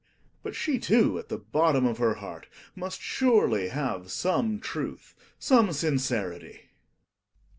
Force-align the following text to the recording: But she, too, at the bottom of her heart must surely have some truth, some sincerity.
But 0.41 0.55
she, 0.55 0.79
too, 0.79 1.19
at 1.19 1.29
the 1.29 1.37
bottom 1.37 1.85
of 1.85 1.99
her 1.99 2.15
heart 2.15 2.47
must 2.75 3.03
surely 3.03 3.67
have 3.67 4.09
some 4.09 4.59
truth, 4.59 5.13
some 5.37 5.71
sincerity. 5.73 6.69